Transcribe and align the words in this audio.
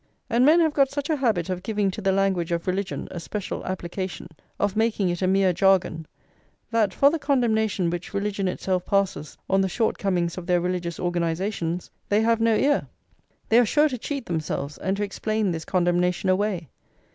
And 0.31 0.43
men 0.43 0.59
have 0.61 0.73
got 0.73 0.89
such 0.89 1.11
a 1.11 1.15
habit 1.17 1.47
of 1.47 1.61
giving 1.61 1.91
to 1.91 2.01
the 2.01 2.11
language 2.11 2.51
of 2.51 2.65
religion 2.65 3.07
a 3.11 3.19
special 3.19 3.63
application, 3.67 4.29
of 4.59 4.75
making 4.75 5.09
it 5.09 5.21
a 5.21 5.27
mere 5.27 5.53
jargon, 5.53 6.07
that 6.71 6.91
for 6.91 7.11
the 7.11 7.19
condemnation 7.19 7.91
which 7.91 8.11
religion 8.11 8.47
itself 8.47 8.83
passes 8.83 9.37
on 9.47 9.61
the 9.61 9.69
shortcomings 9.69 10.39
of 10.39 10.47
their 10.47 10.59
religious 10.59 10.99
organisations 10.99 11.91
they 12.09 12.21
have 12.23 12.41
no 12.41 12.55
ear; 12.55 12.87
they 13.49 13.59
are 13.59 13.63
sure 13.67 13.89
to 13.89 13.97
cheat 13.99 14.25
themselves 14.25 14.79
and 14.79 14.97
to 14.97 15.03
explain 15.03 15.51
this 15.51 15.65
condemnation 15.65 16.29
away. 16.29 16.67